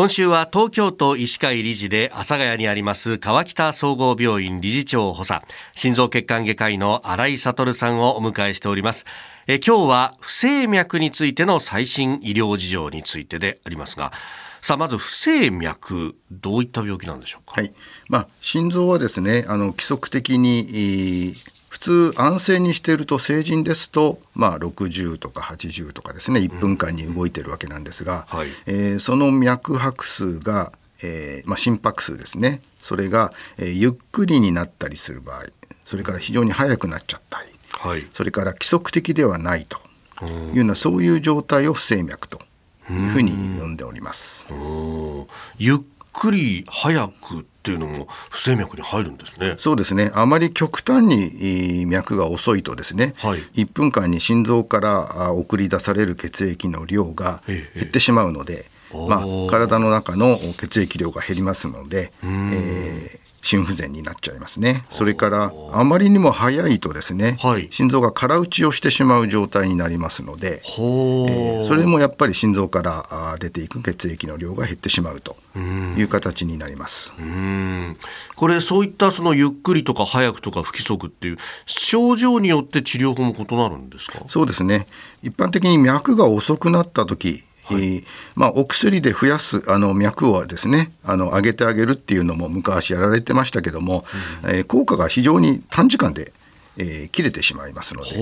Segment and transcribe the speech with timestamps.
[0.00, 9.04] 今週は東京都医師会理事で阿佐ヶ谷にあります川北総合病院理事長補佐心臓血管外科医の新井悟さんをお迎えしております。
[9.46, 14.10] え今日は不整脈についての最新医療事情についてでありますが
[14.62, 17.60] さあまず不整脈どういった病気なんでしょうか？
[17.60, 17.72] はい。
[18.08, 21.34] まあ心臓はですねあの規則的に
[21.68, 28.38] 普通安静にしていると成人ですと、まあ、60とか80とかですね1分間に動いてるわけなんですが、うん。
[28.38, 32.60] はい、えー、その脈拍数が、えーまあ、心拍数ですね。
[32.78, 35.44] それが、えー、ゆっくりになったりする場合
[35.84, 39.78] それから非常に速くなっちゃったり、はい、それから規則的ではないと
[40.26, 42.40] いうようなそういう状態を不整脈と
[42.90, 44.46] いうふうに呼んでおります。
[45.58, 45.78] ゆっ
[46.12, 49.54] くり早くっていうのも不整脈に入るんですね。
[49.58, 50.10] そうですね。
[50.14, 62.30] あまり極端に脈が遅いとですね、はい、1分間に心臓から送り出される血液の量が減ってしまうので、まあ、体の中の血液量が減りますので、えー、
[63.42, 64.84] 心不全になっちゃいますね。
[64.90, 77.12] それからあまりにも早いとですね、はい、心臓が空打ちをしてしまう状態になりますので、えー、それもやっぱり心臓から出ていく血液の量が減ってしまうという形になります。
[78.36, 84.22] これそういったそのゆっくりとか早くとか不規則っていう症状によって治療法も異なるんですか？
[84.28, 84.86] そうですね。
[85.22, 87.42] 一般的に脈が遅くなった時
[87.74, 88.04] はい、
[88.34, 94.04] まあ、お薬で増やすあの脈をですねあの上げてあげるっていうのも昔やられてましたけども、
[94.44, 96.32] うん、えー、効果が非常に短時間で
[96.76, 98.16] えー、切れてしまいますので、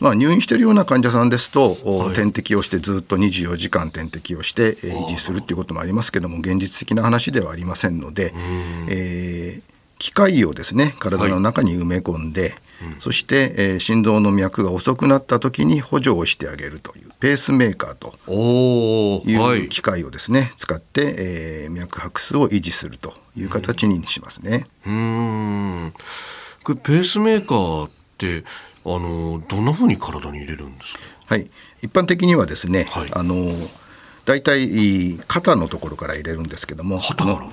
[0.00, 8.32] まあ、入院しているような患者さんですと、はい、点滴をしてずっと24時間点滴をして、えー、維持するっていうこともありますけども現実的な話ではありませんので、
[8.88, 9.62] えー、
[9.98, 12.54] 機械をですね体の中に埋め込んで、はい
[12.98, 18.18] そして、えー、心臓の脈が遅くなった時に補助をしてあげるというペースメーカーと
[19.26, 24.66] いう機械をですね、はい、使って、えー、脈拍数を維持するという形にしますね。
[24.86, 25.92] うん。
[26.64, 28.44] これペースメーカーって
[28.84, 31.00] あのどんなふうに体に入れるんですか？
[31.26, 31.50] はい。
[31.82, 33.52] 一般的にはですね、はい、あの
[34.26, 36.98] 大体肩のところから入れるんですけども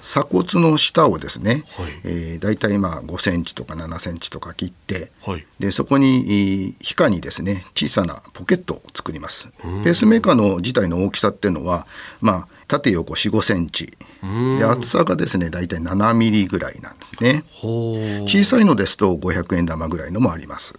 [0.01, 1.91] 鎖骨の下をですね、はい。
[2.03, 9.49] えー、大体まあ5センチとか7センチとか切って、はい、でそこに皮下にですね小さなポケットを作ります。
[9.83, 11.85] ペースメーカーの自体の大きさっていうのは
[12.21, 13.95] まあ縦横45センチ
[14.57, 17.43] で厚さがですね大体7ミリぐらいなんですね。
[17.61, 20.73] 小さいのですと500円玉ぐらいのもあります。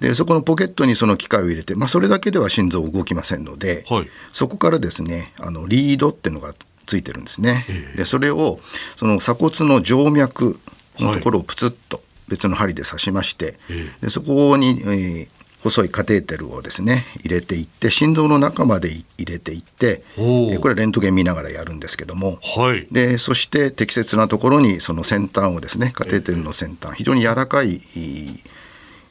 [0.00, 7.64] でそこのポケットにその機械を入れて、まあ、それだけでは心臓動きませんので、はい、そこからですねあのリードっていうのがついてるんですね。
[7.96, 8.60] でそれを
[8.96, 10.60] その鎖骨の静脈
[10.98, 13.58] のところをプツッと別の針で刺しまして、
[14.02, 15.28] でそこに、えー、
[15.70, 27.80] 細いカテーテルをですね入れていって心臓の中まで入れていってこれはレントゲン見ながらやるんですけども、はい、でそして適切なところにその先端をですねカテーテルの先端非常に柔らかい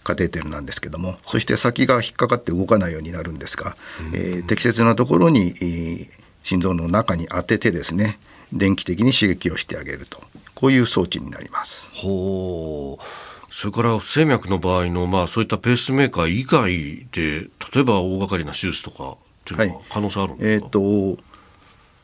[0.04, 1.18] カテーテルなんですけども。
[1.26, 3.76] そして先が引っかかって動かないようになるんですが、
[4.14, 6.08] えー、適切なところに、えー、
[6.44, 8.20] 心臓の中に当ててですね
[8.54, 10.22] 電気的に刺激をしてあげると。
[10.54, 11.90] こういう装置になります。
[11.94, 13.04] ほう
[13.50, 21.24] それから不整脈の場合の、まあ、そういったペースメーカー以外で例えば大掛かりな手術とかっていうのは可能性あるんですか、はい、えー、と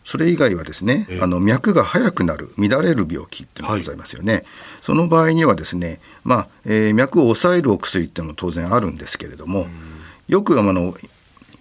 [0.03, 4.45] それ以外はですね、あの脈が速くなる乱れる病気っていうのがございますよね、はい、
[4.81, 9.67] その場合にはですね、まあえー、脈を抑えるお薬っていうのも当然あるんですけれども、
[10.27, 10.95] よくあの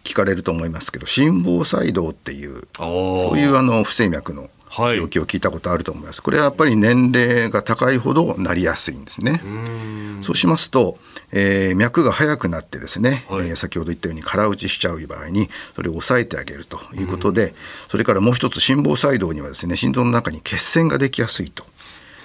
[0.04, 9.40] 聞かれると思いますけど心房細動っていうそういうあの不整脈の病気を聞いたことあると思います、これはやっぱり年齢が高いほどなりやすいんですね。
[10.22, 10.98] そうしますと、
[11.32, 17.54] えー、脈が速くなってですね、はい、えー、先ほど言ったように空打ちしちゃう場合にそれを抑えてあげるということで
[17.88, 21.64] それからもう一つ心房細動にはですね心臓の中に血栓ができやすいと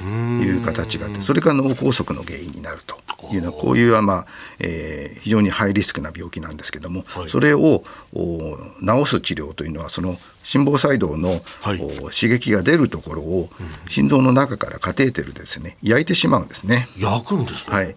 [0.03, 2.95] いう形があってそれが脳梗塞の原因になると。
[3.31, 4.25] いうのはこういうまあ、
[4.59, 7.83] えー、非常にハイリスクな病気なんですけども、はい、それを
[8.13, 11.29] 治す治療というのはその心房細動の、
[11.62, 13.50] はい、刺激が出るところを
[13.89, 16.88] 心臓の中からカテーテルですね焼いてしまうんですね。
[16.97, 17.95] 焼くんです、ね、はい、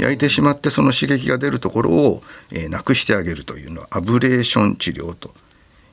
[0.00, 5.32] 焼いてしまってその刺激が出るところを、えー、なくしてあげるというのはアブレーション治療と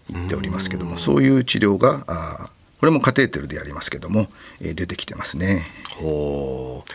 [0.09, 2.49] 言っておりますけどもそういう治療があ
[2.81, 4.27] これもカテーテルでやりますけども、
[4.59, 5.67] えー、出てきてますね。
[5.97, 6.91] ほう。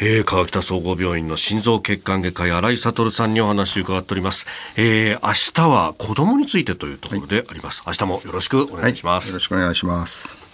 [0.00, 4.46] えー、川北総合病院の心臓血管外科医新井悟さんにお話を伺っております、
[4.76, 10.47] えー、明日は子供についてというところであります、はい、明日もよろしくお願いします、はい、よろしくお願いします